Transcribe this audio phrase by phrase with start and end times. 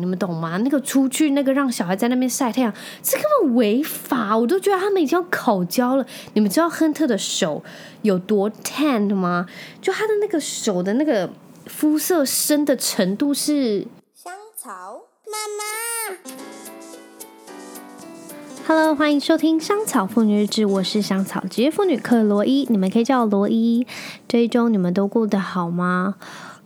[0.00, 0.58] 你们懂吗？
[0.58, 6.06] 那个出去那个让小孩在那边晒太阳，这根本违法，我都觉得他们已经要口交了。
[6.34, 7.64] 你们知道亨特的手
[8.02, 9.46] 有多 tan 吗？
[9.82, 11.28] 就他的那个手的那个
[11.66, 15.64] 肤色深的程度是香草妈妈。
[18.68, 23.84] Hello，欢迎收听香草妇女日志，我是香草职业妇女克罗伊，你们可以叫我罗伊。
[24.28, 26.14] 这一周你们都过得好吗？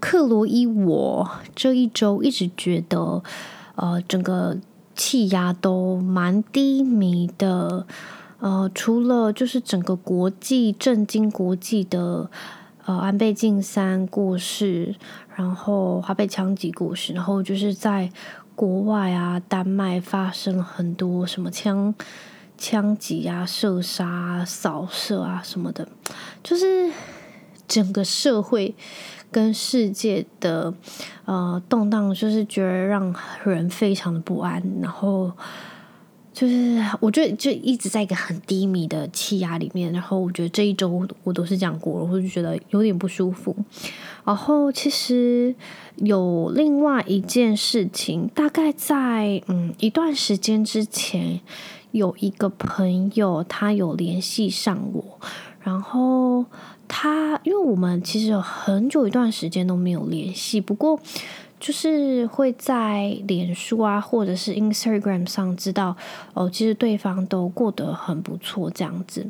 [0.03, 3.23] 克罗伊，我这一周一直觉得，
[3.77, 4.59] 呃，整个
[4.96, 7.86] 气压都蛮低迷的，
[8.41, 12.29] 呃，除了就是整个国际震惊国际的，
[12.85, 14.96] 呃，安倍晋三过世，
[15.36, 18.11] 然后他被枪击过世，然后就是在
[18.57, 21.94] 国外啊，丹麦发生了很多什么枪
[22.58, 25.86] 枪击啊、射杀、扫射啊什么的，
[26.43, 26.91] 就是
[27.69, 28.75] 整个社会。
[29.32, 30.72] 跟世界的
[31.25, 33.12] 呃动荡，就是觉得让
[33.45, 35.33] 人非常的不安，然后
[36.33, 43.56] 就是我觉得就一直在一个很低迷的气压里面，然后我觉得这一周我都是这样过了，我就觉得有点不舒服。
[44.25, 45.55] 然后其实
[45.97, 51.41] 有另外一件事情，大概在嗯一段时间之前，
[51.91, 55.19] 有一个朋友他有联系上我，
[55.60, 56.44] 然后。
[56.94, 61.00] 他，因为我们其实有很久一段时间都没有联系，不过
[61.58, 65.96] 就是会在脸书啊，或者是 Instagram 上知道
[66.34, 69.26] 哦，其实对方都过得很不错，这样子，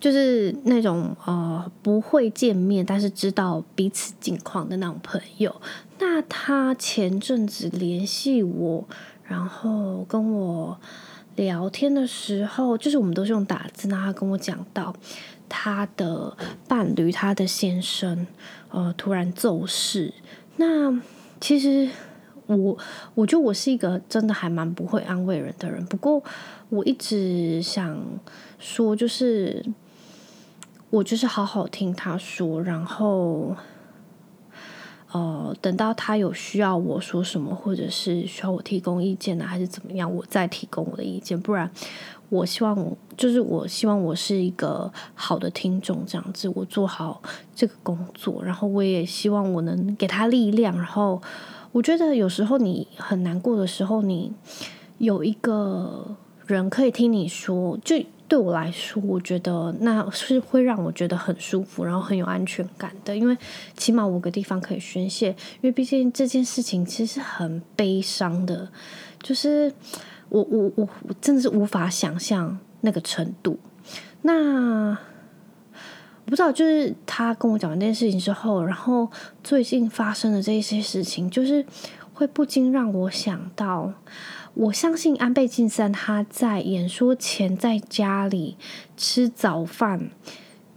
[0.00, 5.54] 就是那种呃不会见面，但是知道彼此近况的那种朋友。
[6.00, 8.84] 那他前阵子联系我，
[9.22, 10.76] 然后跟我
[11.36, 14.92] 聊天的时候，就是我们都是用打字，那他跟我讲到。
[15.50, 16.34] 他的
[16.66, 18.26] 伴侣，他的先生，
[18.70, 20.14] 呃，突然骤逝。
[20.56, 20.98] 那
[21.40, 21.90] 其实
[22.46, 22.78] 我，
[23.14, 25.84] 我觉得我是一个真的还蛮不会安慰人的人。
[25.84, 26.22] 不过，
[26.70, 28.00] 我一直想
[28.58, 29.64] 说，就是
[30.90, 33.56] 我就是好好听他说，然后，
[35.12, 41.40] 呃，等到他有需要我说什么，或者是需要我提供意见呢，还是怎么样，我再提供我的意见。
[41.40, 41.70] 不然。
[42.28, 47.20] 我希望，就是我希望我是一个好的听众，这样子，我做好
[47.56, 50.76] 这个工作，然后我也希望我能给他力量。
[50.76, 51.20] 然后，
[51.72, 54.32] 我觉得有时候你很难过的时候，你
[54.98, 56.16] 有一个
[56.46, 57.96] 人可以听你说，就
[58.30, 63.14] 对我来说，我觉得那是会让我觉得很舒服，然后很有安全感的。
[63.14, 63.36] 因为
[63.76, 65.28] 起码五个地方可以宣泄，
[65.60, 68.70] 因为毕竟这件事情其实很悲伤的，
[69.22, 69.70] 就是。
[70.32, 73.58] 我我我我真的是无法想象那个程度。
[74.22, 74.96] 那我
[76.24, 79.10] 不知道，就是他跟我讲完这件事情之后，然后
[79.42, 81.66] 最近发生的这一些事情，就是
[82.14, 83.92] 会不禁让我想到，
[84.60, 88.58] 我相信安倍晋三他在演说前在家里
[88.94, 90.10] 吃早饭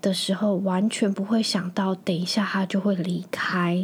[0.01, 3.83] 的时候，完全不会想到等一下他就会离开。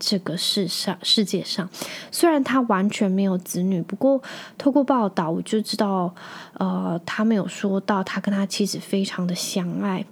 [0.00, 1.70] 这个世上世界上，
[2.10, 4.20] 虽然他完全没有子女，不过
[4.58, 6.12] 透过报道我就知道，
[6.54, 10.04] 呃，他没有说到他跟他妻子非常的相爱。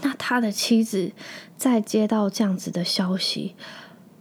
[0.00, 1.12] 那他的妻子
[1.58, 3.54] 在接到这样子的消息，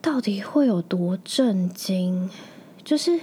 [0.02, 2.30] 到底会有多震惊？
[2.84, 3.22] 就是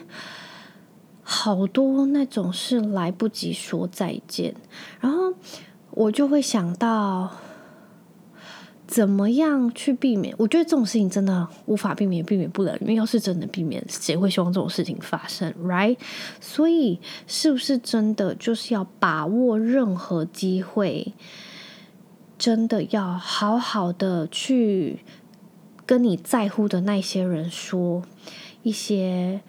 [1.32, 4.54] 好多那种是来不及说再见，
[5.00, 5.32] 然后
[5.90, 7.30] 我就会想到。
[8.84, 10.34] 怎么样去避免？
[10.36, 12.76] 我觉得这种事情真的无法避免，避免不了。
[12.78, 15.96] 因为要是真的避免，谁会希望这种事情发生？Right？
[16.42, 21.14] 所以是不是真的就是要把握任何机会？
[22.36, 24.98] 真的要好好的去
[25.86, 28.02] 跟你在乎的那些人说
[28.62, 29.40] 一些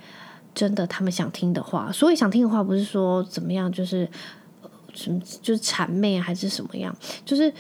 [0.56, 1.92] 真的他们想听的话。
[1.92, 4.10] 所以想听的话，不是说怎么样，就是
[4.94, 7.54] 什么，就是谄媚还是什么样，就是。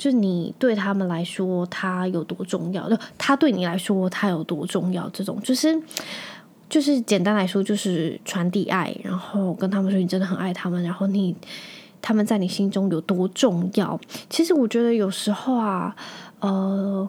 [0.00, 2.88] 就你对他们来说，他有多重要？
[2.88, 5.06] 就他对你来说，他有多重要？
[5.10, 5.78] 这种就是，
[6.70, 11.36] 就是简单来说，就是传递爱，然后跟他们说你真的很爱他们，然后你
[12.00, 14.00] 他们在你心中有多重要？
[14.30, 15.94] 其实我觉得有时候啊，
[16.38, 17.06] 呃，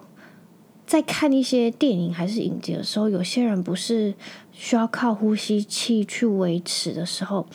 [0.86, 4.12] 在看一些电影还是影集的时候，有些人不是
[4.52, 7.46] 需要靠呼吸器去维持的时候，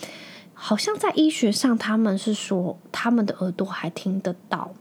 [0.53, 4.71] 好像在医学上，他们是说他们的耳朵还听得到。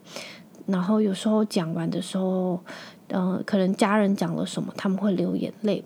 [0.66, 2.60] 然后有时候讲完的时候，
[3.08, 5.84] 嗯、呃，可能家人讲了什么，他们会流眼泪。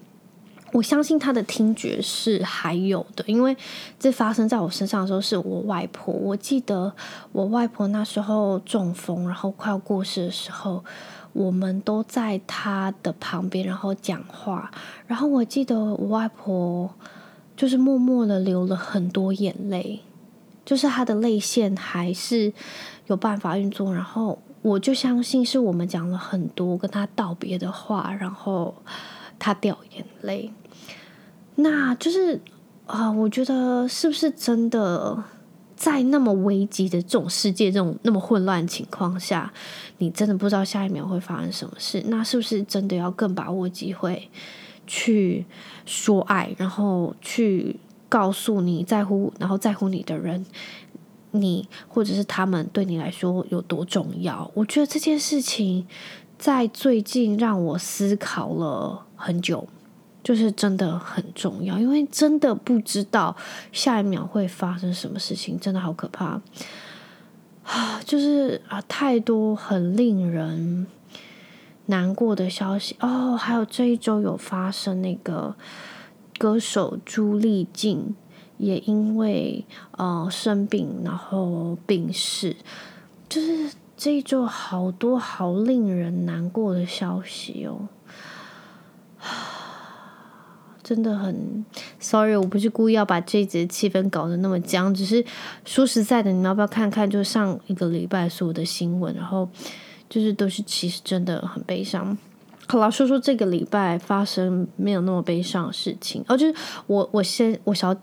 [0.72, 3.56] 我相信他的听觉是还有的，因为
[3.98, 6.14] 这发生在我身上的时候是我外婆。
[6.14, 6.92] 我记得
[7.32, 10.84] 我外婆那时候中风，然后快要过世的时候，
[11.32, 14.70] 我们都在他的旁边，然后讲话。
[15.06, 16.92] 然后我记得我外婆
[17.56, 20.00] 就是默默的流了很多眼泪，
[20.64, 22.52] 就是她的泪腺还是
[23.06, 23.94] 有办法运作。
[23.94, 28.74] 然后我就相信是我们讲了很多跟他道别的话，然后
[29.38, 30.52] 他掉眼泪。
[31.56, 32.40] 那就是
[32.86, 35.22] 啊，我觉得是不是真的？
[35.80, 39.50] 在那么危急的这种世界，这种那么混乱情况下，
[39.96, 42.04] 你真的不知道下一秒会发生什么事。
[42.08, 44.28] 那是不是真的要更把握机会
[44.86, 45.46] 去
[45.86, 47.74] 说爱，然后去
[48.10, 50.44] 告诉你在乎，然后在乎你的人，
[51.30, 54.50] 你或者是他们对你来说有多重要？
[54.52, 55.86] 我觉得这件事情
[56.38, 59.66] 在最近让我思考了很久。
[60.22, 63.34] 就是真的很重要，因为真的不知道
[63.72, 66.40] 下一秒会发生什么事情，真的好可怕
[67.64, 68.00] 啊！
[68.04, 70.86] 就是啊，太多很令人
[71.86, 73.36] 难过的消息哦。
[73.36, 75.54] 还有这一周有发生那个
[76.38, 78.14] 歌手朱丽静
[78.58, 82.56] 也因为呃生病然后病逝，
[83.28, 87.88] 就是这一周好多好令人难过的消息哦。
[90.90, 91.64] 真的很
[92.00, 95.24] sorry，我不是故意要把这一节气氛搞得那么僵，只是
[95.64, 97.08] 说实在的，你们要不要看看？
[97.08, 99.48] 就上一个礼拜所有的新闻，然后
[100.08, 102.18] 就是都是其实真的很悲伤。
[102.66, 106.24] 好了，说说这个礼拜发生没有那么悲伤的事情。
[106.26, 106.54] 哦，就是
[106.88, 107.94] 我我先我小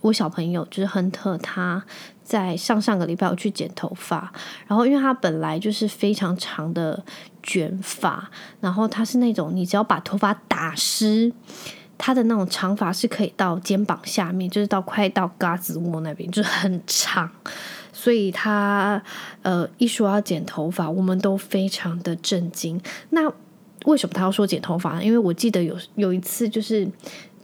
[0.00, 1.84] 我小朋友就是亨特，他
[2.22, 4.32] 在上上个礼拜我去剪头发，
[4.68, 7.04] 然后因为他本来就是非常长的
[7.42, 8.30] 卷发，
[8.60, 11.32] 然后他是那种你只要把头发打湿。
[11.98, 17.30] 他的那种长发是可以到肩膀下面，就是到快到嘎子窝那边，就是很长。
[17.92, 19.02] 所以他
[19.42, 22.80] 呃一说要剪头发，我们都非常的震惊。
[23.10, 23.30] 那
[23.84, 25.02] 为什么他要说剪头发？
[25.02, 26.88] 因为我记得有有一次就是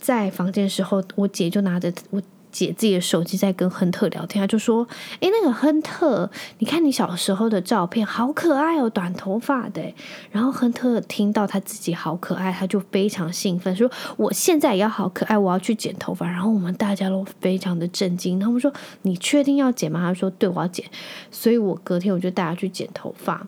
[0.01, 2.23] 在房间的时候，我姐就拿着我。
[2.55, 4.87] 姐自己的手机在跟亨特聊天，他就说
[5.19, 6.31] ：“诶，那个亨特，
[6.61, 9.83] 你看你小时候的照片，好可爱哦，短头发的。”
[10.31, 18.39] 然后亨特听到他自己好可爱，他就非常兴奋，说：“我现在也要好可爱，我要去剪头发。”然后我们大家都非常的震惊。
[18.39, 18.73] 他们说
[19.03, 20.87] ：“你确定要剪吗？”他说：“对，我要剪。”
[21.33, 23.45] 所以，我隔天我就带他去剪头发。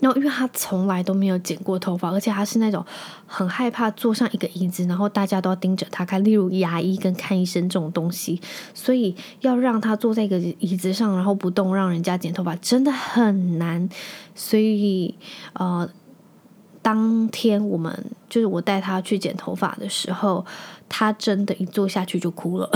[0.00, 2.84] 然后，因为他从来都没有剪过头发，而且他是那种
[3.26, 8.40] 很害怕坐上一个椅子，然后大家都要盯着他看，例如牙医跟看医生这种东西，
[8.74, 13.88] 所以要让他坐在一个椅子上，然后不动，让人家剪头发真的很难。
[14.34, 15.14] 所以，
[15.54, 15.88] 呃，
[16.80, 20.46] 当天我们就是我带他去剪头发的时候，
[20.88, 22.70] 他真的一坐下去就哭了。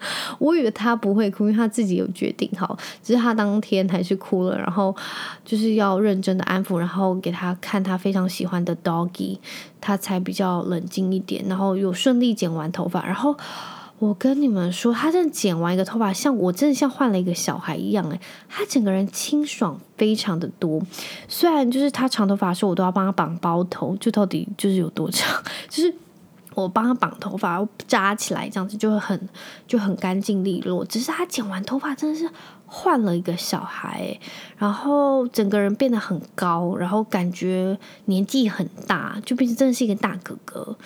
[0.38, 4.94] 我以为他不会哭，因为他自己有决定好，只是他当天还是哭了，然后
[5.44, 9.38] 就是要认真的安抚，然后给他看他非常喜欢的 Doggy，
[9.80, 13.04] 他才比较冷静一点，然后有顺利剪完头发。
[13.04, 13.36] 然后
[13.98, 20.80] 我跟你们说，他真的剪完一个头发，像我真的像换了一个小孩一样，诶，他整个人清爽非常的多。
[21.26, 25.94] 虽然就是他长头发的时候，我都要帮他绑包头，就到底就是有多长， 就是。
[26.62, 29.28] 我帮他绑头发，扎起来，这样子就会很
[29.66, 30.84] 就很干净利落。
[30.84, 32.28] 只是他剪完头发，真的是
[32.66, 34.18] 换了一个小孩，
[34.56, 40.76] 然后整个人变得很高，然后感觉年纪很大，就变成真的是一个大哥哥。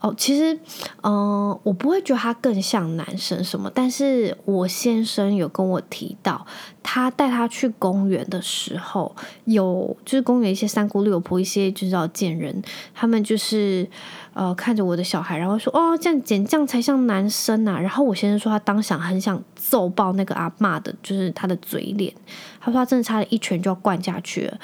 [0.00, 0.58] 哦，其实，
[1.04, 6.44] 嗯、我不会觉得他更像男生什么，但是我先生有跟我提到，
[6.82, 12.60] 他带他去公园的时候，有就是公园一些三姑六婆，一些就是要见人，
[12.92, 13.88] 他们就是
[14.34, 17.78] 呃看着我的小孩，然后说哦，这样剪这样才像男生啊。
[17.78, 22.12] 然后我先生说他当想很想揍爆那个阿嬷的，就是他的嘴脸，
[22.60, 24.58] 他说他真的差点一拳就要灌下去了。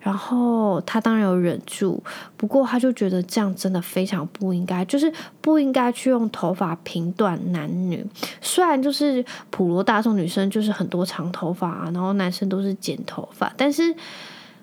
[0.00, 2.02] 然后他当然有忍住，
[2.38, 5.12] 不过他就觉得这样真的非常不应该，就是
[5.42, 8.02] 不应该去用头发评断男女。
[8.40, 13.94] 虽然就是普罗大众女生就是很多长头发啊，然后男生都是剪头发，但是，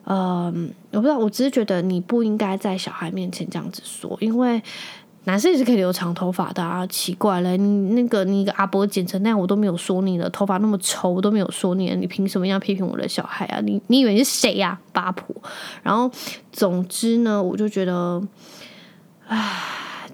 [0.09, 4.61] 嗯，我不知道，我只是觉得你不应该在小孩面前这样子说，因为。
[5.23, 13.59] 男生也是可以留长头发的啊，奇怪了，你那个你一个阿伯剪成那样，我都没有说你的，头发那么丑，我都没有说你，你凭什么要批评我的小孩啊？
[13.59, 15.35] 你 你以为你是谁呀，八婆？
[15.83, 16.09] 然后
[16.53, 18.23] 总之呢，我就觉得，
[19.27, 19.61] 唉，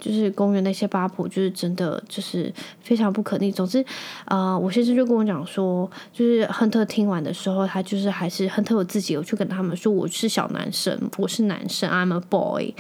[0.04, 3.50] 就是公园那些八婆，就是真的就是非常不可逆。
[3.50, 3.84] 总之，
[4.26, 12.74] 呃，我先生就跟我讲说，就是亨特听完的时候，他就是还是亨特我自己我去跟他们说，我是小男生，我是男生，I'm a boy。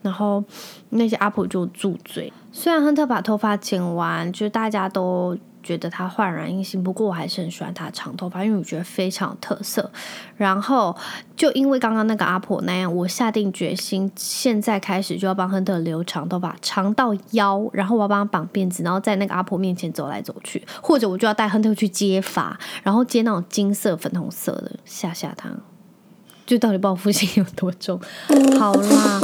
[0.00, 0.44] 然后
[0.90, 2.32] 那些阿婆就住嘴。
[2.52, 5.36] 虽然亨特把头发剪完，就是大家都
[5.68, 6.82] 觉得他焕然一新。
[6.82, 9.90] 不过我还是很喜欢他长头发，因为我觉得非常有特色。
[10.34, 10.96] 然后
[11.36, 25.50] 就因为刚刚那个阿婆那样，我下定决心，现在开始就要帮亨特留长头发，长到腰，然后我要帮他绑辫子，然后在那个阿婆面前走来走去，或者我就要带亨特去接发，然后接那种金色、粉红色的，吓吓他。
[26.48, 28.00] 就到底报复心有多重？
[28.58, 29.20] 好啦，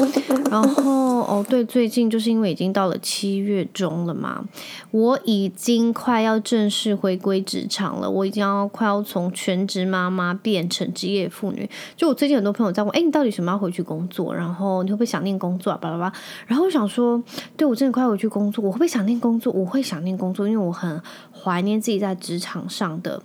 [0.50, 4.44] 然后哦对，最近就是因为已经到了七月中了嘛，
[4.90, 11.66] 我已经快要正式回归职场了，我已经要快要从全职妈妈变成职业妇女。
[11.96, 14.34] 就我最近很多朋友在问，哎，你到底什么要回去工作？
[14.34, 15.78] 然后你会不会想念工作啊？
[15.80, 16.12] 巴拉巴。
[16.46, 17.22] 然后我想说，
[17.56, 19.50] 对我真的快回去工作，我会不会想念工作？
[19.54, 21.00] 我会想念工作，因为我很
[21.32, 23.22] 怀念自己在职场上的。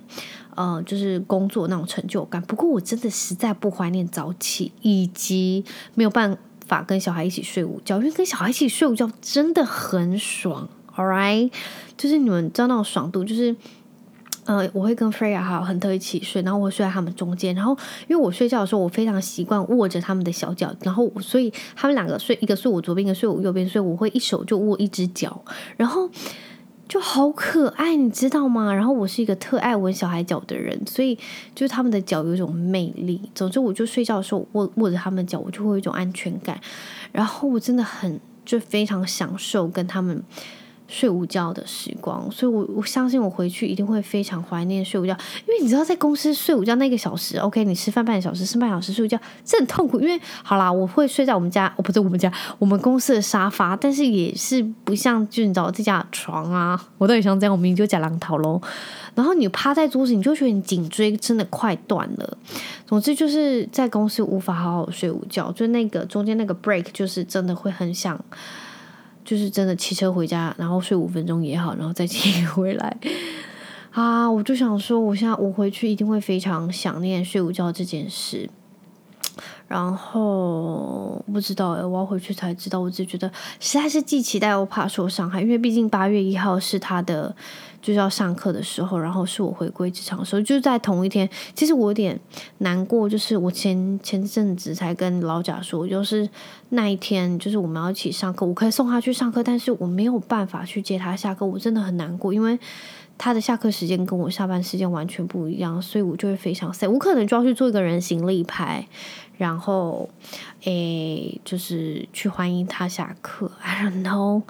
[0.55, 2.41] 呃，就是工作那种成就感。
[2.41, 5.63] 不过我真的实在不怀念早起，以及
[5.95, 6.37] 没有办
[6.67, 10.67] 法跟小孩一起睡午觉，因为跟小孩一起睡午觉真的很爽。
[10.95, 11.49] All right，
[11.95, 13.55] 就是你们知道那种爽度，就是
[14.43, 17.77] 呃，我会跟 Freya 还有亨特一起睡，然后我会睡在他们中间，然后
[18.07, 25.41] 因为我睡觉的时候我非常习惯握着他们的小脚，然后所以他们两个睡，一个睡我左边，一个睡我右边，所以我会一手就握一只脚，
[25.77, 26.09] 然后。
[26.89, 28.73] 就好可爱，你知道吗？
[28.73, 31.15] 然后我是一个特爱闻小孩脚的人，所以
[31.53, 33.21] 就是他们的脚有一种魅力。
[33.35, 36.59] 总之，我就睡觉的时候握握着他们脚，我就会有一种安全感。
[37.11, 40.23] 然后我真的很就非常享受跟他们。
[40.89, 45.15] 睡午觉的时光，所以我我相信我回去一定会非常怀念睡午觉，
[45.47, 49.99] 因为你知道在公司睡午觉那个小时，OK，你吃饭半小时，吃半小时睡午觉，这很痛苦。
[49.99, 58.59] 因为好啦，我会睡在我们家，哦，不是我们家，我们公司的沙发，但是也是不像就你知道这家床啊，我到底想这样，我明明就假狼头喽。
[59.13, 62.37] 然后你趴在桌子，你就觉得你颈椎真的快断了。
[62.87, 68.19] 总之就是在公司无法好好睡午觉，就那个中间那个 break，就是真的会很想。
[69.29, 72.97] 就是真的骑车回家，然后睡五分钟也好，然后再骑 回来
[73.91, 74.27] 啊！
[74.27, 78.49] 我就想说，我现在我回去一定会非常想念睡午觉这件事。
[79.67, 82.79] 然后不知道诶，我要回去才知道。
[82.79, 87.35] 我只觉得实在是既期待又怕受伤害，因为毕竟八月一号是他的
[87.81, 91.29] 就是要上课的时候，然后是我回归职场的时候，就是在同一天。
[91.55, 92.19] 其实我有点
[92.59, 96.29] 难过，就是我前前阵子才跟老贾说，就是
[96.69, 102.59] 那一天就是我们要一起上课，我可以送他去上课，但是我没有办法去接他下课，我真的很难过，因为
[103.17, 108.87] 他的下课时间跟我下班时间完全不一样，所以我就会非常 sad，我可能就要去做一个人形立牌。
[109.37, 110.09] 然后，
[110.65, 113.49] 诶，就是去欢迎他下课。
[113.61, 114.41] I don't know，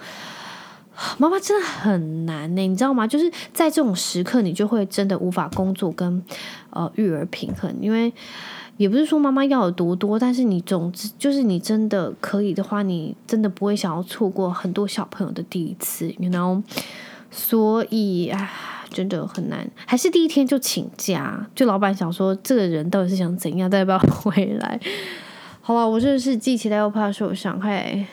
[1.18, 3.08] 妈妈真的很难呢，你知道吗？
[3.08, 6.24] 就是在这种时刻，你就会真的无法工作跟
[6.70, 7.74] 呃育儿平衡。
[7.82, 8.14] 因为
[8.78, 16.64] 也不是说妈妈要有多多，但是你总之就是你真的可以的话，你真的不会想要错过很多小朋友的第一次，you know？
[17.30, 18.50] 所以啊。
[18.92, 21.46] 真的很难，还是第一天就请假？
[21.54, 23.70] 就老板想说，这个人到底是想怎样？
[23.70, 24.80] 要不要回来？
[25.70, 28.04] 好了，我真的是既期待又怕受伤嘿。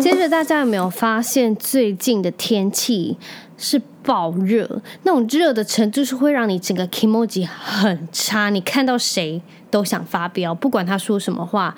[0.00, 3.16] 接着，大家有没有发现最近的天气
[3.56, 4.82] 是爆热？
[5.04, 11.72] 那种热的程度是会让你整个 kimoji 很差，你看到谁都想发飙，不管他说什么话，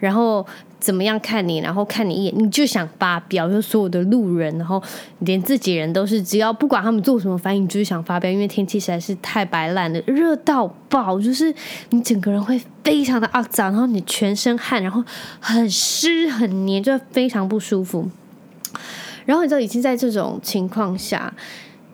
[0.00, 0.46] 然后。
[0.78, 4.82] 怎么样看你，然后看你一眼，你就想发飙，就所有的路人，然后
[5.20, 11.52] 连自己人都是，只要不管他们做什么反应，你就是想发飙，因为天气实在是太白烂了，热到爆，就是
[11.90, 15.02] 你整个人会非常的肮脏，然后你全身汗，然后
[15.40, 18.08] 很湿很黏，就非常不舒服。
[19.24, 21.34] 然后你知道，已经在这种情况下，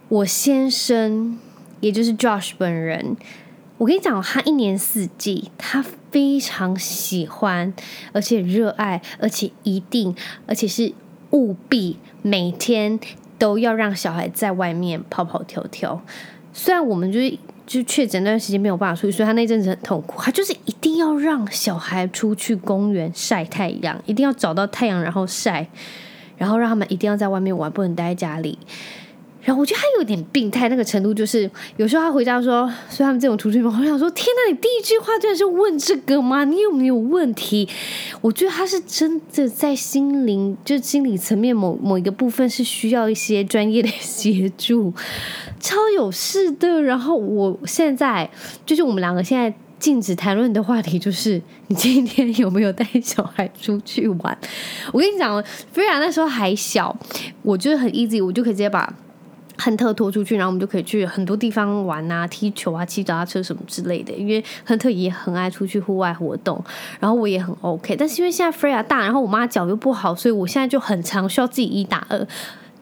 [0.08, 1.38] 我先生，
[1.80, 3.16] 也就是 Josh 本人。
[3.82, 7.74] 我跟你讲，他一年四季，他非常喜欢，
[8.12, 10.14] 而且热爱，而且一定，
[10.46, 10.92] 而且是
[11.32, 13.00] 务必每天
[13.40, 16.00] 都要让小孩在外面跑跑跳跳。
[16.52, 17.36] 虽然我们就是
[17.66, 20.22] 就确诊那段时间没有办法出去，所以他那阵子很痛苦。
[20.22, 25.66] 他就是一定要让小孩出去公园晒太阳，一定要找到太阳然后晒，
[26.36, 28.56] 然后让他们一定要在外面玩，不能待在家里。
[29.44, 36.44] 然后我觉得他有点病态，那个程度就是有时候他回家说，所以他们这种出去嘛，我想说，天哪，你第一句话居然是问这个吗？
[36.44, 37.68] 你有没有问题？
[38.20, 44.94] 我觉得他是真的在心灵，就心理层面某某一个部分是需要一些专业的协助，
[45.58, 46.80] 超有事的。
[46.80, 48.30] 然后我现在
[48.64, 54.38] 就是我们两个现在禁止谈论的话题就是，你今天有没有带小孩出去玩？
[54.92, 56.96] 我跟你讲，菲亚那时候还小，
[57.42, 58.94] 我觉得很 easy，我就可以直接把。
[59.58, 64.12] 亨特拖出去，然后我们就可以去很多地方玩啊，踢球啊，骑脚踏车什么之类的。
[64.12, 66.62] 因为亨特也很爱出去户外活动，
[67.00, 67.94] 然后我也很 OK。
[67.96, 72.26] 但是因为现在 Freya 大，然后我妈脚又不好，所以我现在就很常需要自己一打二。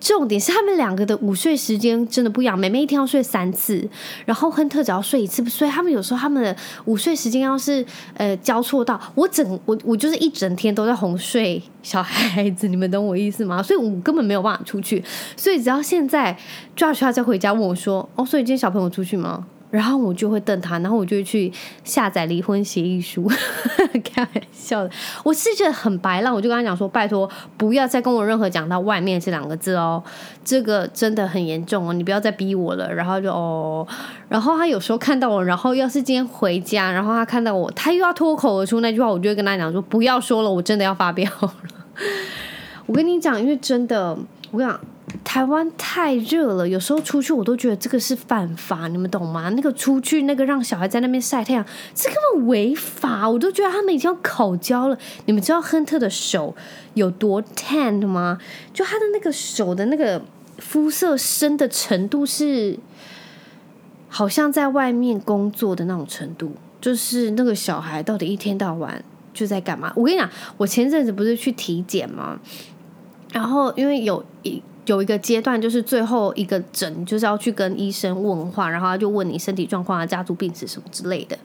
[0.00, 3.86] 重点是他们两个的午睡时间真的不一样，妹妹一天要睡三次，
[4.24, 5.44] 然后亨特只要睡一次。
[5.44, 13.62] 所以他们有时候他们的午睡时间要是呃交错到，我整我我就是一整天都在哄睡小孩子，你们懂我意思吗？
[13.62, 15.04] 所以我根本没有办法出去。
[15.36, 16.36] 所以只要现在
[16.74, 21.52] Josh 他再回家问我说：“哦，所以今天小朋友出去吗？”然后我就会瞪他，然后我就去
[21.84, 23.30] 下载离婚协议书，
[24.02, 24.90] 开玩笑的。
[25.22, 30.02] 我是觉得很白烂，我就跟他讲说：“拜托，不要再跟我任何讲到外面这两个字哦，
[30.44, 33.86] 这个真的很严重哦，你不要再逼我了。”然后就哦，
[34.28, 41.54] 然后他有时候看到我，然后要是今天回家，然后他看到我，他又要脱口而出那句话，我就会跟他讲说：“不要说了，我真的要发飙了。
[42.86, 44.18] ”我跟你讲，因为真的，
[44.50, 44.80] 我跟你讲。
[45.24, 49.48] 台湾太热了，有时候出去我都觉得这个是犯法，你们懂吗？
[49.50, 51.66] 那个出去那个让小孩在那边晒太阳，
[51.96, 54.96] 这根本违法，我都觉得他们已经要烤焦了。
[55.26, 56.54] 你们知道亨特的手
[56.94, 58.38] 有多 tan 吗？
[58.72, 60.22] 就他的那个手的那个
[60.58, 62.78] 肤色深的程度是，
[64.08, 66.52] 好像在外面工作的那种程度。
[66.80, 69.02] 就是那个小孩到底一天到晚
[69.34, 69.92] 就在干嘛？
[69.96, 72.38] 我跟你讲，我前阵子不是去体检吗？
[73.32, 74.62] 然后因为有一。
[74.86, 81.38] 有一个阶段，就是最后一个诊，就是要去跟医生问话，然后他就问你身体状况啊、家族病史什么之类的。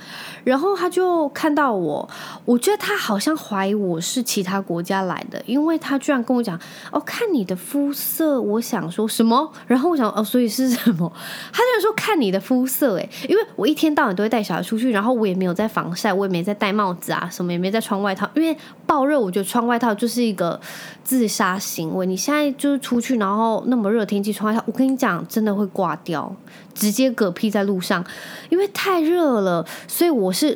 [0.44, 2.10] 然后他就看到我，
[2.46, 6.60] 我觉得他好像怀疑我是其他国家来的，因为他居然跟我讲
[6.92, 9.52] ：“哦，看你的肤色。”我想说什么？
[9.68, 11.12] 然后我想哦，所以是什么？
[11.52, 20.60] 他就说看你的肤色，诶，因为我一天到晚都会带小孩出去，然后我也没有在防晒，我也没在戴帽子啊，什么也没在穿外套，因为爆热，我觉得穿外套就是一个
[21.04, 22.06] 自杀行为。
[22.06, 23.25] 你现在就是出去，然后。
[23.26, 26.32] 然后那么热天气穿外套，我跟你讲，真的会挂掉，
[26.76, 28.06] 直接嗝屁在路上，
[28.50, 30.56] 因为太热了，所以我是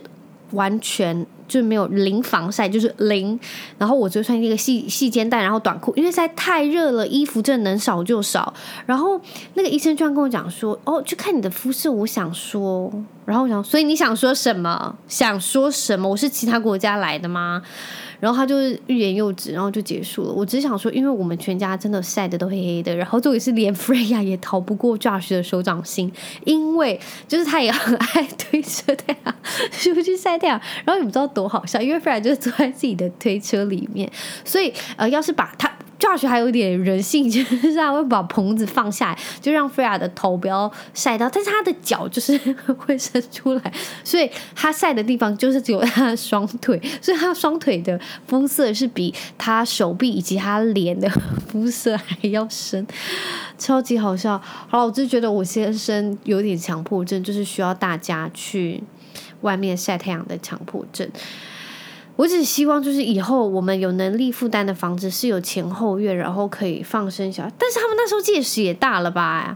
[0.51, 3.39] 完全就没有零防晒，就是零。
[3.79, 8.53] 然后我就穿一个细细肩带，然后短裤，因为在太热了，衣服真的能少就少。
[8.85, 9.19] 然后
[9.55, 12.91] 那个医生居然跟我讲说：“哦，就看你的肤色。”我想说，
[13.25, 14.95] 然后我想，所以你想说什么？
[15.07, 16.07] 想说什么？
[16.07, 17.63] 我是其他国家来的吗？
[18.19, 18.55] 然后他就
[18.87, 20.33] 欲言又止，然后就结束了。
[20.33, 26.11] 我只想说，因为我们全家真的晒得都黑黑的，然后这也是连 Freya 也逃不过 Josh 的手掌心，
[26.45, 29.35] 因为就是他也很爱推车太阳，
[29.71, 30.59] 出去晒太阳。
[30.85, 34.11] 然后也不知道多好笑，因为 Freya 就是坐在自己的推车里面，
[34.43, 35.71] 所以呃，要是把他。
[35.99, 42.37] Josh 还有点人性， 就是他会把棚子放下来，就让 Fira 的头不要晒到，但是他的脚就是
[42.77, 51.09] 会伸出来，所以他晒的地方就是只有他的双腿，所以他双腿的肤色是比他手臂以及他脸的
[51.47, 52.87] 肤色还要深，
[53.57, 54.41] 超级好笑。
[54.69, 58.81] 好了，我就觉得我先生有点强迫症，就是需要大家去
[59.41, 61.09] 外面晒太阳的强迫症。
[62.19, 67.49] 我只希望，就是以后我们有能力负担的房子是有前后院，然后可以放生小。
[67.57, 69.55] 但是他们那时候届时也大了吧？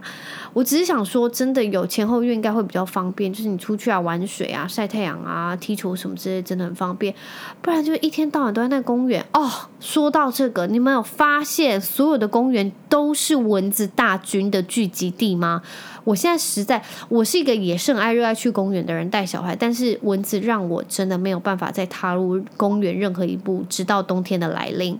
[0.53, 7.13] 我只是想说，真的有前后院应该会比较方便，就是你出去啊玩水啊、晒太阳啊、踢球什么之类，真的很方便。
[7.61, 9.49] 不然就一天到晚都在那公园哦。
[9.79, 15.61] 说到这个，你们有发现所有的公园都是蚊子大军的聚集地吗？
[16.03, 24.99] 我现在实在，我是一个也是很爱热爱去公园的人，带小孩，但是蚊子让我真的没有办法再踏入公园任何一步，直到冬天的来临。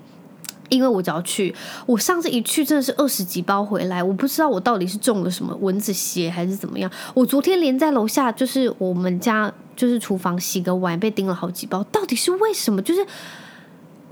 [0.74, 1.54] 因为我只要去，
[1.86, 6.90] 我上次一去真的是二十几包回来，我不知道我到底是中了什么蚊子血还是怎么样。
[7.14, 12.82] 我昨天连在楼下，就是我们家就是厨房洗个碗，被叮了好几包，到底是为什么？
[12.82, 13.06] 就是。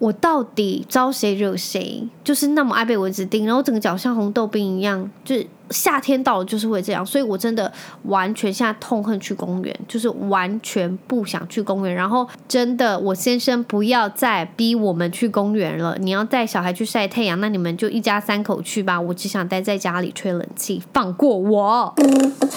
[0.02, 2.10] 我到底招谁惹谁？
[2.24, 7.72] 就是那么爱被蚊子叮，然后整个脚像红豆冰一样，就是夏天到了就是会这样，所以我真的
[8.06, 11.94] 完全现在痛恨去公园，就是完全不想去公园。
[11.94, 15.96] 然后真的，我先生不要再逼我们去公园了。
[16.00, 19.00] 你要带小孩去晒太阳，那你们就一家三口去吧。
[19.00, 21.94] 我只想待在家里吹冷气，放过我。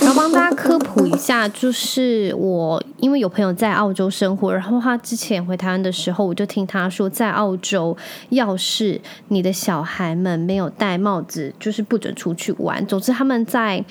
[0.01, 7.35] 然后帮大家科普一下，就是我因为有朋友在澳洲生活，然后他之前回台湾的时候，我就听他说在。
[7.35, 7.97] 澳洲，
[8.29, 12.87] 要是你的小孩们没有戴帽子，就是不准出去玩。
[12.87, 13.85] 总是，他们在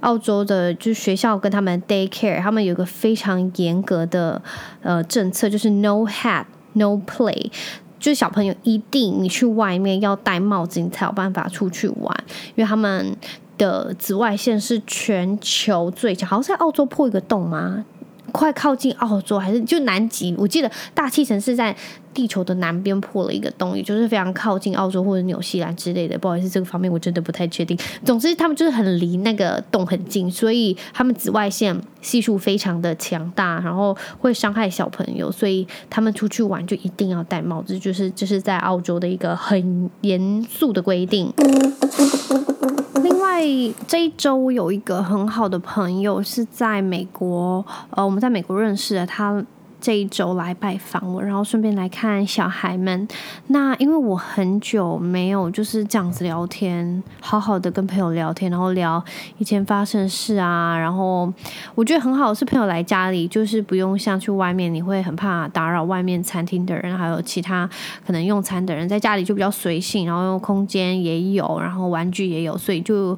[0.00, 4.40] 澳洲的，就学校跟他们 daycare，他们有个非常严格的
[4.82, 7.50] 呃政策，就是 no hat no play，
[7.98, 12.24] 就是小朋友一定你去外面要戴帽子，你才有办法出去玩，
[12.54, 13.16] 因为他们
[13.56, 17.84] 的紫外线是全球最强，好像在澳洲破一个洞吗？
[18.32, 20.34] 快靠近澳洲还是就南极？
[20.36, 21.76] 我记得大气层是在。
[22.14, 26.16] 地球的南边破了一个洞，也就是非常靠近澳洲或者纽西兰之类的。
[26.16, 27.76] 不好意思，这个方面我真的不太确定。
[28.04, 41.32] 总之，他们就是很离那个洞很近，所以他们紫外线系数非常的强大，然后会伤害小朋友，所以他们出去玩就一定要戴帽子，就是这、就是在澳洲的一个很严肃的规定。
[43.02, 43.42] 另外，
[43.86, 49.44] 这一周有一个很好的朋友是在美国，呃，我们在美国认识的他。
[49.84, 53.06] 这一周来拜访我，然后顺便来看小孩们。
[53.48, 59.04] 那因为我很久没有就是这样子聊天，好好的跟朋友聊天，然后聊
[59.36, 60.74] 以前发生的事啊。
[60.78, 61.30] 然后
[61.74, 67.68] 我觉得很好是朋友来家里，就是不用像去外面，你会很怕打扰外面餐厅的人，还有其他
[68.06, 73.14] 可能用餐的人，在家里就比较随性，然后空间也有，然后玩具也有，所以就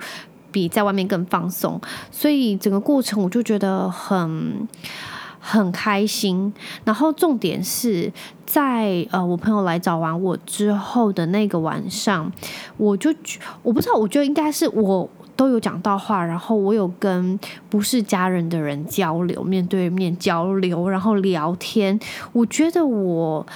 [0.51, 1.81] 比在外面更放松。
[2.11, 4.67] 所以整个过程我就觉得很。
[5.49, 6.53] 很开心，
[6.85, 8.13] 然后重点是
[8.45, 12.29] 在呃，我朋友来找完我之后的那个晚上，
[12.77, 13.15] 我就
[13.63, 17.39] 我不知道，我觉得应该是我都有讲到话，然后我有跟
[17.71, 22.01] 不是家人的人交流，面对面交流，然后聊天，
[22.33, 23.47] 我觉得我。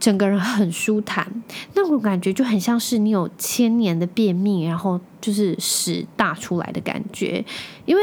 [0.00, 1.30] 整个人很舒坦，
[1.74, 7.44] 那种感觉就很像是你有千年的便秘，然后就是屎大出来的感觉。
[7.84, 8.02] 因为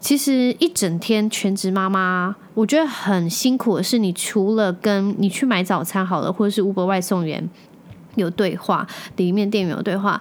[0.00, 7.48] 其实一整天全职妈妈，我觉得很辛苦的是，你除了跟你去买早餐好了，或者是 Uber 外送员
[8.16, 10.20] 有对话，里面店员有对话。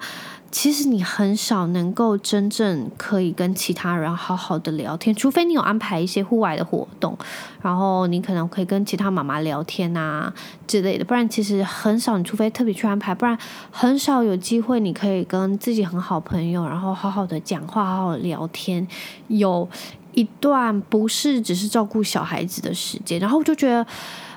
[0.57, 7.17] 其实你很少能够真正可以跟其他人好好的聊天，除非你有安排一些户外的活动，
[7.61, 10.33] 然后你可能可以跟其他妈妈聊天啊
[10.65, 12.17] 之类的，不然其实很少。
[12.17, 13.37] 你除非特别去安排，不然
[13.69, 18.87] 很少有机会你可以跟自己很好朋友，然后好好的讲话，好好的聊天，
[19.27, 19.67] 有
[20.13, 23.19] 一段不是只是照顾小孩子的时间。
[23.19, 23.85] 然后我就觉得，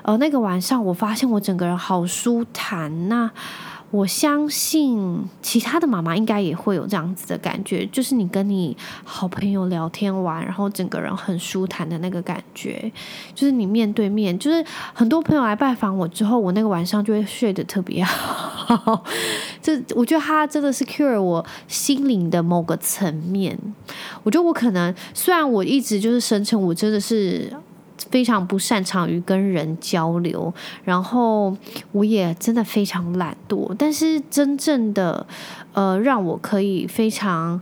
[0.01, 3.31] 呃，那个晚上我发现我整个人好舒坦呐、
[3.91, 12.91] 我相信其他的妈妈应该也会有这样子的感觉，就是你跟你好朋友聊天完，然后整个人很舒坦的那个感觉，
[13.33, 19.03] 就是你面对面，就是很多朋友来拜访我之后，我那个晚上就会睡得特别好。
[19.61, 23.57] 这我觉得他真的是 cure 我心灵的某个层面。
[24.21, 27.51] 我觉得我可能虽然我一直就是声称我真的是。
[28.09, 30.51] 非常不擅长于跟人交流，
[30.85, 31.55] 然后
[31.91, 33.75] 我也真的非常懒惰。
[33.77, 35.27] 但是真正的，
[35.73, 37.61] 呃，让我可以非常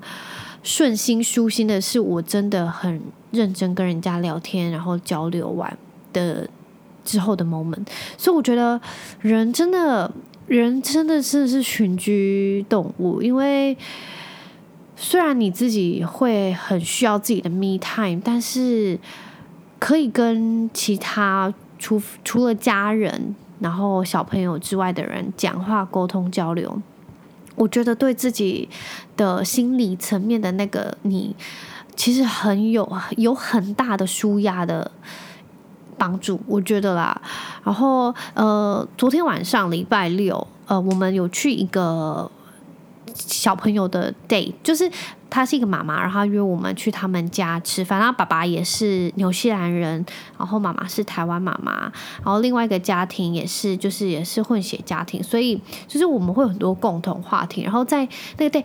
[0.62, 5.76] 顺心舒心的是，我真的很认真跟人家聊天，然后交流完
[6.14, 6.48] 的
[7.04, 7.88] 之后的 moment。
[8.16, 8.80] 所以我觉得
[9.22, 10.14] 人真的，
[10.46, 13.76] 人真的真的是群居动物，因为
[14.96, 19.00] 虽然你自己会很需要自己的 me time，但是。
[19.80, 26.82] 可以跟其他除除了家人，然后小朋友之外的人讲话、沟通、交流，
[27.56, 28.68] 我觉得对自己
[29.16, 31.36] 的心理层面的那个你，
[31.96, 34.90] 其实很有有很大的舒压的
[35.98, 37.22] 帮助，我觉得啦。
[37.64, 42.32] 然后呃，昨天晚上礼拜六，呃，我们有去一个。
[43.18, 44.90] 小朋友的 day 就是
[45.30, 47.98] 她是一个妈妈，然后约我们去他们家吃饭。
[48.00, 50.06] 然后爸爸也是纽西兰人，
[50.38, 51.92] 然后妈妈是台湾妈妈，
[52.24, 57.64] 然后另外一个家庭也是就是也是混血家庭，所以就是我们会有很多共同话题。
[57.64, 58.64] 然后在那个 day。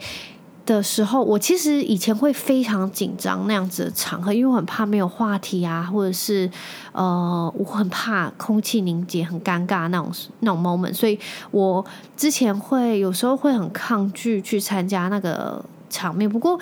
[0.64, 6.48] 的时候，我其实以前会非常紧张那样子的场合，因为我很怕没有话题啊，或者是
[6.92, 11.18] 呃，我很怕空气凝结、很尴尬那种那种 moment，所以
[11.50, 11.84] 我
[12.16, 16.30] 之前会有时候会很抗拒去参加那个场面。
[16.30, 16.56] 不过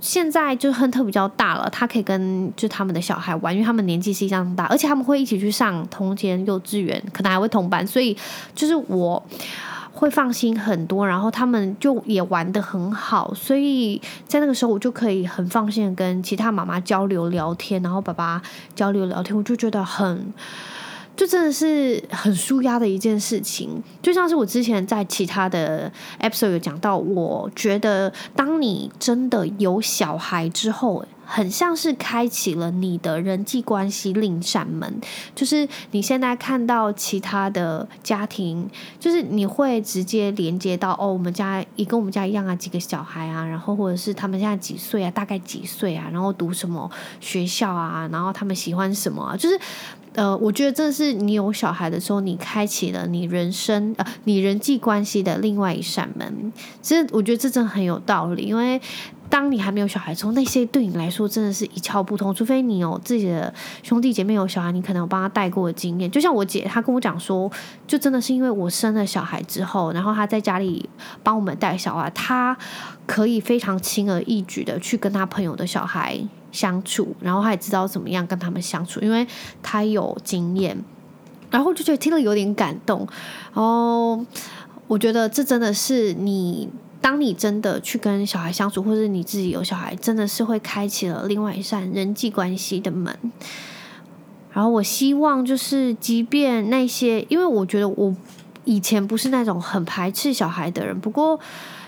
[0.00, 8.16] 现在就亨特比较大了，他可以跟就他们的小孩玩，因为他们年纪是一样大，而且他们会一起去上同间幼稚园，可能还会同班，所以
[8.54, 9.22] 就是我。
[9.92, 18.40] 会放心很多，然后他们就也玩的很好，所以在那个时候我就可以很放心的跟其他妈妈交流聊天，然后爸爸
[18.74, 20.32] 交流聊天，我就觉得很，
[21.16, 23.82] 就真的是很舒压的一件事情。
[24.02, 31.04] 就像是我之前在其他的 episode 有讲到，我觉得当你真的有小孩之后。
[31.32, 35.00] 很像是开启了你的人际关系另一扇门，
[35.32, 38.68] 就是你现在看到其他的家庭，
[38.98, 49.56] 就是你会直接连接到哦，我们家也跟我们家一样啊，几个小孩啊，然后或者是他们现在几岁啊，大概几岁啊，然后读什么学校啊，然后他们喜欢什么啊，就是
[50.14, 56.52] 呃，我觉得这是你有小孩的时候，你开启了你人生呃，你人际关系的另外一扇门。
[56.82, 58.80] 其实我觉得这真的很有道理，因为。
[59.30, 62.34] 当你还没有小孩的时候，那些对你来说真的是一窍不通。
[62.34, 66.10] 除非你有自己的兄弟姐妹有小孩，你可能有帮他带过的经验。
[66.10, 67.48] 就像我姐，她跟我讲说，
[67.86, 70.90] 就真的是因为我生了小孩之后，然后她在家里
[71.22, 72.58] 帮我们带小孩，她
[73.06, 76.20] 可以非常轻而易举的去跟她朋友的小孩
[76.52, 79.26] 相处，然后他也知道怎么样跟他们相处，因为
[79.62, 80.76] 他有经验。
[81.50, 83.00] 然后就觉得听了有点感动。
[83.52, 84.24] 然后
[84.86, 86.68] 我觉得这真的是你。
[87.02, 93.18] 当你真的去跟小孩相处，或者你自己有小孩，真的是会开启了另外一扇人际关系的门。
[94.52, 98.14] 然后我希望就是，即便那些，因为我觉得我
[98.66, 101.40] 以前不是那种很排斥小孩的人，不过。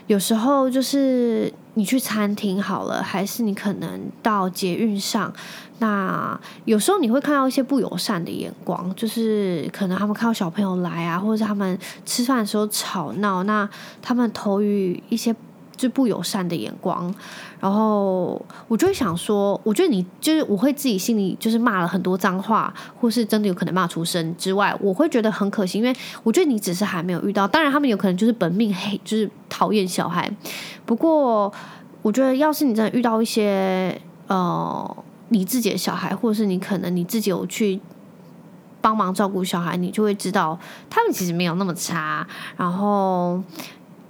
[0.06, 5.32] 有时候就是你去餐厅好了，还是你可能到捷运上，
[5.78, 13.68] 那有时候你会看到一些不友善的眼光，就是可能他们看到小朋友来啊，或者是他们吃饭的时候吵闹，那
[14.00, 15.34] 他们投于一些。
[15.82, 17.12] 是不友善的眼光，
[17.60, 30.30] 然后我就会想说，我觉得你就是我会自己心里就是骂了很多脏话，或是真的有可能骂出声之外，我会觉得很可惜，因为我觉得你只是还没有遇到，当然他们有可能就是本命黑，就是讨厌小孩。
[30.86, 31.52] 不过
[32.02, 34.96] 我觉得，要是你真的遇到一些呃
[35.28, 37.80] 你自己的小孩，或者是你可能你自己有去
[38.80, 43.42] 帮忙照顾小孩，你就会知道他们其实没有那么差，然后。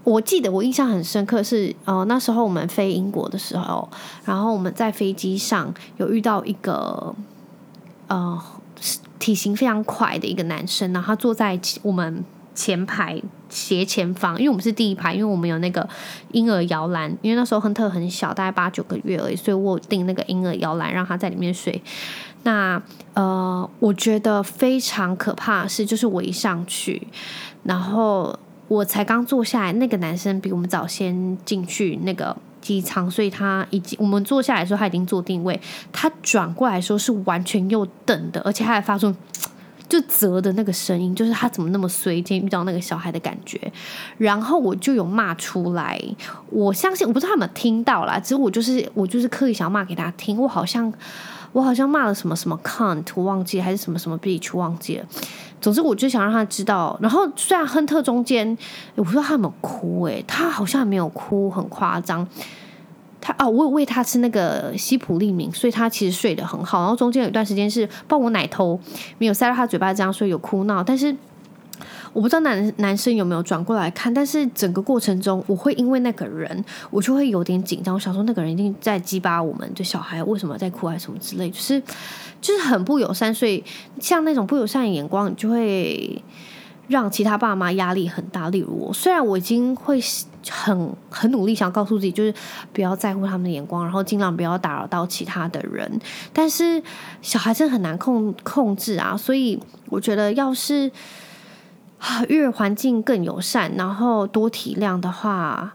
[0.05, 3.89] 我记得我印象很深刻是，呃，那时候我们飞英国的时候，
[4.25, 7.15] 然后我们在飞机上有遇到一个，
[8.09, 8.37] 呃，
[9.21, 15.89] 体型非常快的一个男生，然后他坐在我们前排斜前方，因为我们是第一排，因为我们有那个
[16.33, 21.81] 婴儿摇篮，因为那时候亨特很小，大概八九个月而已，所以我订那个婴儿摇篮让他在里面睡。
[22.43, 22.83] 那
[23.15, 27.07] 呃，我觉得非常可怕的是，就是我一上去，
[27.63, 28.37] 然后。
[28.69, 35.61] 我才刚坐下来，那个男生比我们早先进去那个机舱，所以他已经我们坐下来的时候他已经做定位。
[35.93, 39.15] 他转过来说是完全又等的，而且他还发出
[39.89, 43.61] 就啧的那个声音，就是他怎么那么衰，今天遇到那个小孩的感觉。
[44.17, 46.01] 然后我就有骂出来，
[46.49, 50.91] 我相信我不知道他有没有听到啦，只是我就是我就是刻意想要骂给他听，我好像
[51.53, 55.07] 我好像骂了什么什么 cunt，忘记还是什么什么 bitch 忘记了。
[55.61, 56.99] 总之，我就想让他知道。
[57.01, 58.57] 然后，虽然亨特中间，
[58.97, 62.27] 我不知道他有没有哭，诶，他好像没有哭，很夸张。
[63.21, 66.81] 他哦，我有喂他吃那个西普利明，所以他其实睡得很好。
[66.81, 68.81] 然后中间有一段时间是抱我奶头，
[69.19, 70.83] 没有塞到他嘴巴这样，所以有哭闹。
[70.83, 71.15] 但是。
[72.13, 77.95] 我不知道男男生有没有转过来看，但是整个过程中，我会因为那个人，我就会有点紧张。
[77.95, 81.83] 我想说，那个人一定在激巴我们的小孩，为什么在哭还是什么之类，就是
[82.43, 83.35] 就是很不友善。
[83.35, 83.65] 所以
[83.99, 86.23] 像那种不友善的眼光，就会
[86.89, 88.51] 让其他爸妈压力很大。
[88.51, 89.99] 例如我，虽然我已经会
[90.51, 92.35] 很很努力想告诉自己，就是
[92.75, 95.91] 不要在乎他们的眼光，然后尽量不要打扰到其他的人，
[96.31, 96.83] 但是
[97.23, 99.17] 小孩真的很难控控制啊。
[99.17, 100.93] 所以我觉得，要是。
[102.29, 105.75] 育儿环境更友善，然后多体谅的话，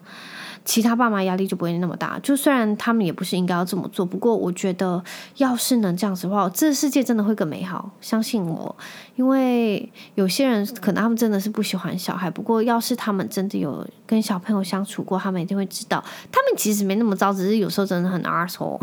[0.68, 2.20] 其他爸妈压力就不会那么大。
[2.22, 5.02] 就虽然他们也不是应该要这么做，不过我觉得
[5.38, 7.90] 要是能这样子的话，这个世界真的会更美好。
[8.02, 8.76] 相信我，
[9.16, 18.78] 因为有些人可能他们真的是不喜欢小孩，不过要是他们真的有跟小朋友相处过，他们一定会知道，他们其实没那么糟，只是有时候真的很 asshole。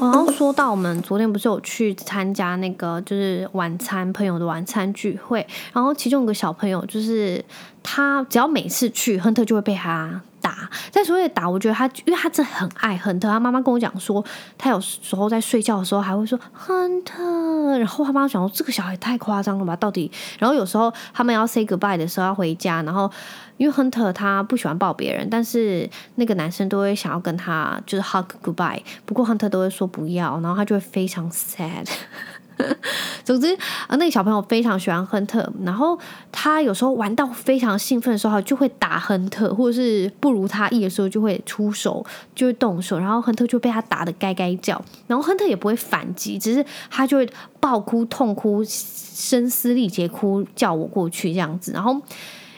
[0.00, 7.42] 然后说到我们昨天不是有去参加那个就是晚餐朋友的晚餐聚会，然后其中有个小朋友就是
[7.84, 14.24] 他只要每次去亨特就会被他打，但所谓的打，我觉得他因为他真的很爱亨特，他妈妈跟我讲说
[14.58, 23.08] 他有时候在睡觉的时候还会说亨特，然后他妈妈讲说这个小孩太夸张了吧，到底，然后有时候他们要 say goodbye 的时候要回家，然后。
[23.56, 31.86] 因为亨特他不喜欢抱别人，但是那个男生都会想要跟他就是 hug goodbye，不过亨特都会说不要，然后他就会非常 sad。
[33.24, 33.54] 总之
[33.86, 35.98] 啊，那个小朋友非常喜欢亨特，然后
[36.30, 47.28] 他有时候玩到非常兴奋的时候，就会打亨特，或者是不如他意的时候就会出手，就会动手，然后亨特就被他打的该该叫，然后亨特也不会反击，只是他就会
[47.60, 52.00] 爆哭、痛哭、声嘶力竭哭叫我过去这样子，然后。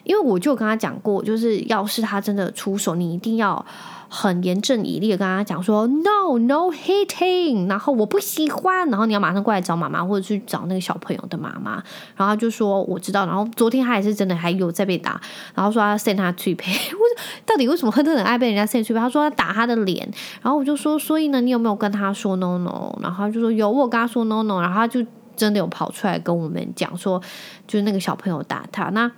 [0.06, 3.66] 因为我就跟他讲过，就是要是他真的出手，你一定要
[4.08, 11.82] 很严正以利的跟他讲说，no no hitting，然后我不喜欢，然后你要马上过来找妈妈或者去找那个小朋友的妈妈，
[12.14, 15.20] 然后他就说我知道，然后昨天他也是真的还有在被打，
[15.56, 17.00] 然后说他 send 他去陪， 我
[17.44, 19.00] 到底为什么亨特很爱被人家 send 去陪？
[19.00, 20.08] 他说他打他的脸，
[20.40, 22.96] 然后我就说，所以呢，你有没有跟他说 no no？
[23.02, 25.04] 然后他就说有，我跟他说 no no，然后他就
[25.36, 27.20] 真的有跑出来跟我们讲说，
[27.66, 29.10] 就是那个小朋友打他那。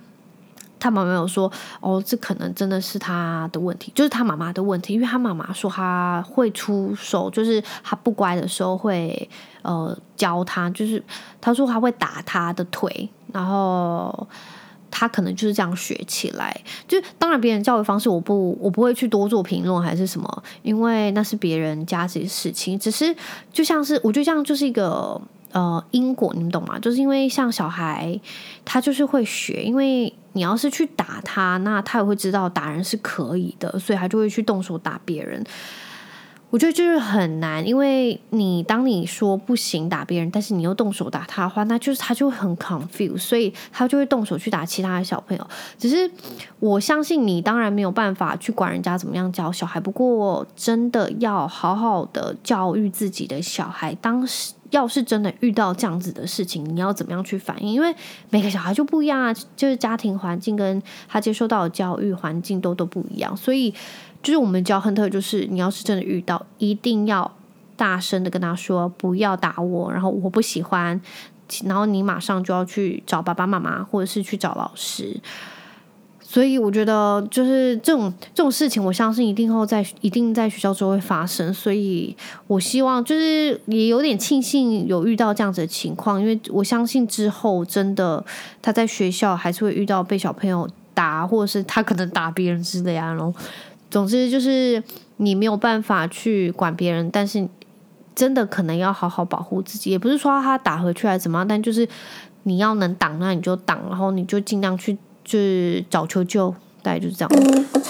[0.79, 9.29] 他妈妈有说，哦，这可能真的是他的问题，就是他妈妈的问题，因为他妈妈说他会出手，就是他不乖的时候会
[9.61, 11.03] 呃教他，就是
[11.41, 14.27] 他说他会打他的腿，然后
[14.89, 16.61] 他可能就是这样学起来。
[16.87, 22.79] 就当然别人教育方式我不我不会去多做评论还是什么，因为那是别人家自己的事情。
[22.79, 23.15] 只是
[23.51, 25.21] 就像是我就像就是一个。
[25.51, 26.77] 呃，因果你们懂吗？
[26.79, 28.19] 就是因为像小孩，
[28.63, 35.43] 他就是会学，因为你要是去打他，那他也会知道打人是可以的，所以他就会去动手打别人。
[36.51, 45.47] 我觉得就是很难，因为你当你说不行打别人，但是你又动手打他的话，那就是他就很 confuse，所以他就会动手去打其他的小朋友。
[45.77, 46.09] 只是
[46.59, 54.53] 我相信你当然没有办法去管人家怎么样教小孩，不过真的要好好的教育自己的小孩，当时。
[54.71, 57.73] 要是真的遇到这样子的事情，你要怎么样去反应？
[57.73, 57.95] 因为
[58.29, 63.71] 每个小孩就不一样啊，就是家庭环境跟他接受到的教育环境都都不一样，所以
[64.21, 67.35] 就是我们教亨特，就是你要是真的遇到，一定要
[67.75, 70.99] 大声的跟他说不要打我，然后我不喜欢，
[71.63, 75.19] 然后你马上就要去找爸爸妈妈，或者是去找老师。
[76.31, 81.51] 所以我觉得，就是这种这种事情，我相信一定后在一定在学校中会发生。
[81.51, 82.15] 所以
[82.45, 88.23] 我希望，就是也有点庆幸有遇到这样子的情况，因为我相信之后真的
[88.61, 93.07] 他在学校还是会遇到被小朋友打，或者是他可能打别人之类啊。
[93.07, 93.33] 然后，
[93.89, 94.83] 总之就是
[95.17, 97.49] 你没有办法去管别人，但是
[98.13, 99.89] 真的可能要好好保护自己。
[99.89, 101.89] 也不是说他打回去还是怎么样，但就是
[102.43, 104.95] 你要能挡，那你就挡，然后你就尽量去。
[105.29, 106.49] 就是找求救，
[106.81, 107.29] 大概就是这样。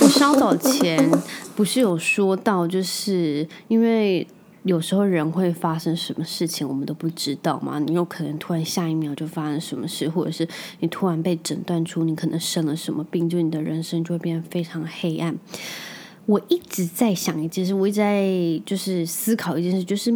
[0.01, 1.09] 我稍早前
[1.55, 4.27] 不是有说到，就是因为
[4.63, 7.79] 有时候人会发生什么事情，我们都不知道嘛。
[7.79, 10.45] 你有可能突然下一秒就发生什么事，或者是
[10.81, 15.33] 你突然被诊断出你可能生了什么病，就你的人生就会变得非常黑暗。
[16.25, 20.11] 我一直在想一件事，我一直在就是思考一件事，就是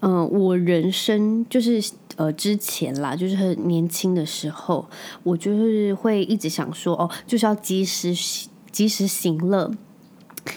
[0.00, 1.82] 嗯、我人生就是。
[2.18, 4.88] 呃，之前啦，就是很年轻的时候，
[5.22, 8.12] 我就是会一直想说，哦，就是要及时
[8.72, 9.70] 及时行乐。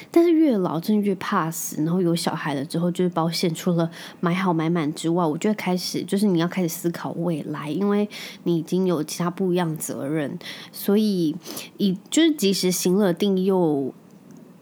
[0.09, 1.83] 但是越老，真的越怕死。
[1.83, 8.09] 然后有小孩了之后，就是保险除了买好买满之外，我就会开始，就是你要开始思考未来，因为
[8.43, 10.39] 你已经有其他不一样责任，
[10.71, 11.35] 所以
[11.77, 13.93] 以就是及时行乐定义又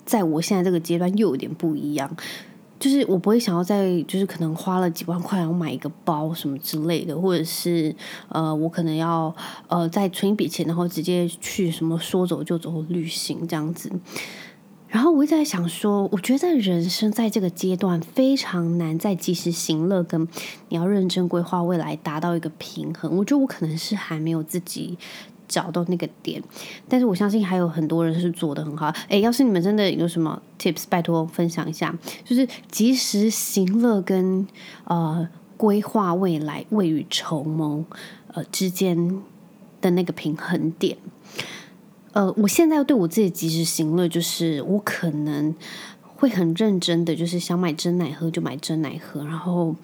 [0.04, 2.18] 在我现在这个阶段又有点不一样。
[2.80, 7.94] 就是我不会想要再就是可能花了几万块然后买一个包什么之类的，或者是
[8.30, 9.36] 呃我可能要
[9.68, 13.92] 呃再存一笔钱，然后直接去什么说走就走旅行这样子。
[14.88, 20.28] 然后我一直在想说，我觉得人生在这个阶段非常难在及时行乐跟
[20.70, 23.16] 你要认真规划未来达到一个平衡。
[23.18, 24.98] 我觉得我可能是还没有自己。
[25.50, 26.42] 找到那个点，
[26.88, 28.94] 但是我相信还有很多人是做得很好。
[29.10, 34.48] 诶，要是你们真的有什么 tips，拜托分享一下，就是及时行乐跟
[34.84, 37.84] 呃规划未来、未雨绸缪
[38.28, 39.20] 呃之间
[39.82, 40.96] 的那个平衡点。
[42.14, 45.54] 呃，我现在对我自己及时行乐，就是我可能
[46.02, 49.76] 会很认真的，就是想买真奶喝就买真奶喝，然后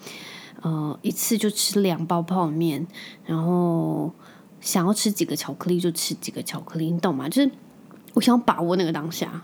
[0.62, 2.86] 呃一次就吃两包泡面，
[3.26, 4.12] 然后。
[4.60, 7.28] 想要吃几个巧克力就吃几个巧克力，你懂吗？
[7.28, 7.50] 就是
[8.14, 9.42] 我想要把握那个当下。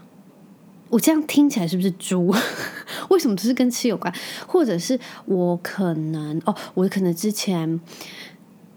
[0.88, 2.34] 我这样听起来是不是猪？
[3.08, 4.12] 为什么只是跟吃有关？
[4.46, 7.80] 或者是我可能哦，我可能之前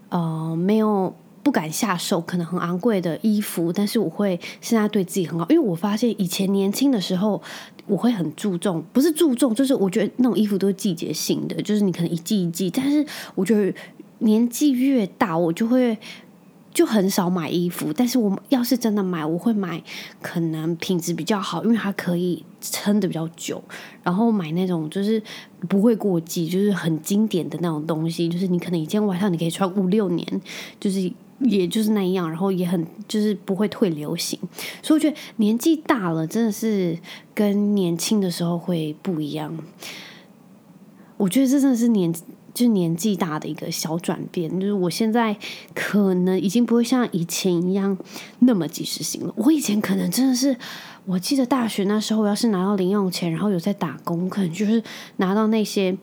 [0.08, 7.42] 呃没有不敢下手，可能很昂贵的衣服，但是我会现在对自己很好，因为我发现以前年轻的时候
[7.86, 13.78] 我会很注重，不是注重，就是我觉得那种衣服都是季节性的，就是你可能一季一季，但是我觉得
[14.20, 15.98] 年纪越大，我就会。
[16.76, 19.82] 就很少买衣服，但是我要是真的买，我会买
[20.20, 23.64] 可能品质比较好，因为它可以撑得比较久。
[24.02, 25.22] 然后买那种就是
[25.70, 30.42] 不会过季，就是很经典的那种东西，就是你可能一件外套你可以穿五六年，
[30.78, 31.10] 就是
[31.40, 34.38] 也就是那样，然后也很就是不会退流行。
[34.82, 36.98] 所以我觉得年纪大了真的是
[37.34, 39.56] 跟年轻的时候会不一样。
[41.16, 42.12] 我觉得这真的是年。
[42.56, 45.36] 就年纪大的一个小转变，就是我现在
[45.74, 47.94] 可能已经不会像以前一样
[48.38, 49.32] 那么及时行乐。
[49.36, 50.56] 我以前可能真的是，
[51.04, 54.82] 我记得大学那时候，要是拿到零用钱，然后有在打工，可能就是
[55.18, 55.94] 拿到那些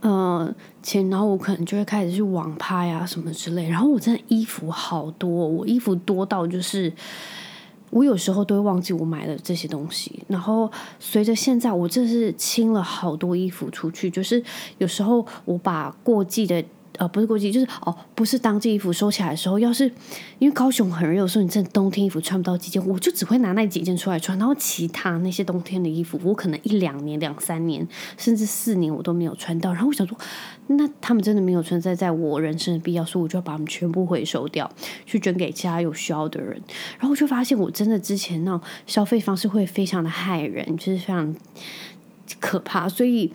[0.00, 0.50] 呃
[0.82, 3.68] 钱，然后我可能就会开始去网拍啊什么之类。
[3.68, 6.90] 然后我真的衣服好多，我衣服多到就是。
[7.90, 10.70] 我有时候都会忘记我买了这些东西，然后
[11.00, 14.10] 随着现在，我这是清了好多衣服出去。
[14.10, 14.42] 就是
[14.78, 16.62] 有时候我把过季的
[16.98, 19.84] 呃，不是过季，就是哦，不是当季衣服收起来的时候，要是
[20.40, 27.86] 因为高雄很热，有时候你真的冬天衣服穿不到几件，我就只会拿那几件出来穿，然后其他那些冬天的衣服，我可能一两年、两三年，
[28.16, 29.72] 甚至四年我都没有穿到。
[29.72, 30.18] 然后我想说，
[30.66, 34.68] 那他们真的没有存在在我人生的必要，所以我就要把他们全部回收掉，
[35.06, 36.60] 去捐给其他有需要的人。
[36.98, 41.32] 然后我就发现，我真的之前那种消费方式会非常的害人，就是非常
[42.40, 43.32] 可怕，所以。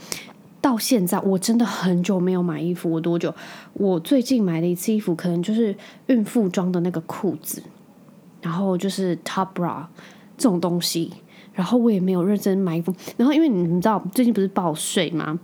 [0.63, 3.35] 到现在我真的很久没有买衣服，我多久？
[3.73, 5.75] 我最近买的一次衣服可能就是
[6.07, 7.61] 孕妇装的那个裤子，
[8.41, 9.83] 然后就是 top bra
[10.37, 11.11] 这种东西，
[11.51, 12.95] 然后我也没有认真买衣服。
[13.17, 15.37] 然后因为你们知道最近不是报税吗？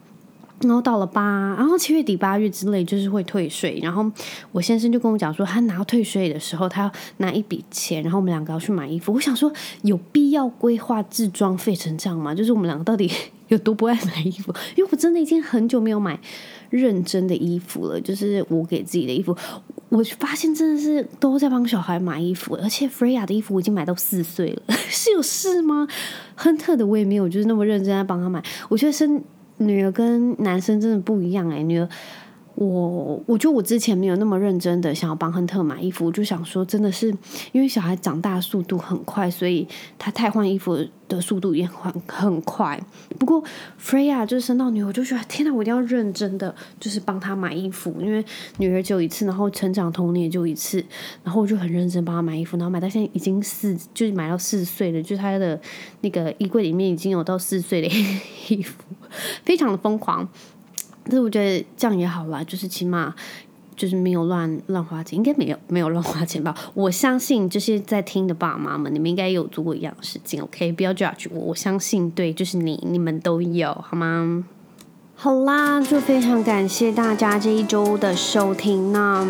[0.62, 4.06] 然后到了八，然后七月底八月之类就是会退税，然后
[4.52, 9.14] 我先生就跟我讲说，他拿退税的时候，他要拿一笔钱，然后我们两个要去买衣服。
[9.14, 9.52] 我想说，
[9.84, 12.36] 有必要规划置装费成这样吗？
[12.36, 13.10] 就是我们两个到底
[13.48, 14.54] 有多不爱买衣服？
[14.76, 16.20] 因为我真的已经很久没有买
[16.70, 19.36] 认真的衣服了，就是我给自己的衣服，
[19.88, 25.88] 我发现真的是都在帮小孩买衣服，而且 Freya 的衣服我已经买到四岁了， 是有事吗？
[26.36, 29.24] 亨特的我也没有，就是那么认真在帮他买，我觉得生。
[29.60, 31.88] 女儿跟男生真的不一样哎、女儿。
[32.60, 37.08] 我我觉得我之前没有那么认真的想要帮亨特买衣服，我就想说，真的是
[37.54, 39.66] 因为小孩长大速度很快，所以
[39.98, 42.78] 他太换衣服的速度也很很快。
[43.18, 43.42] 不过
[43.82, 48.22] Freya 就是生到女儿，我就觉得天哪，我一定要认真的就是帮她买衣服，因为
[48.58, 50.84] 女儿就一次，然后成长童年就一次，
[51.24, 55.58] 然后我就很认真帮她买衣服，然后买到现在已经四，就是买到四岁了，就是她的
[56.02, 57.88] 那个衣柜里面已经有到四岁的
[58.50, 58.84] 衣服，
[59.46, 60.28] 非常的疯狂。
[61.04, 63.14] 但是我觉得这样也好啦，就是起码
[63.76, 66.56] 就是没有乱乱花钱，应该没有没有乱花钱吧？
[66.74, 70.72] 我相信这些在听的爸妈们，你们应该有做过一样的事情，OK？
[70.74, 74.44] 不要 judge 我，我相信对，就是你你们都有，好吗？
[75.22, 78.94] 好啦，就非常感谢大家这一周的收听。
[78.94, 79.28] 那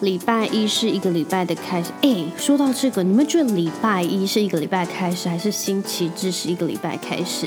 [0.00, 1.92] 礼拜一是一个礼拜的开始。
[2.00, 7.46] 哎，说到这个，你们觉得礼拜一是一个礼拜开始，还是星期日是一个礼拜开始？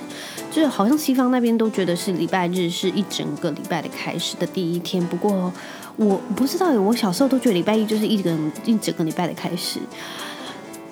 [0.51, 5.03] 就是好像西方那边都觉得是礼拜日是一整个礼拜的开始的第一天。
[5.07, 5.51] 不过
[5.95, 8.31] 我不知道，我小时候都觉得礼拜一就是一个
[8.65, 9.79] 一整个礼拜的开始。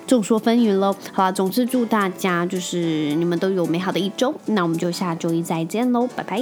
[0.04, 0.92] 众说纷纭喽。
[1.12, 4.34] 好啦，总之祝大家就是你们都有美好的一周。
[4.46, 6.40] 那我们就下周一再见喽，拜拜。